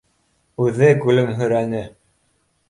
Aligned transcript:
Үҙе 0.67 0.89
көлөмһөрәне: 1.03 1.83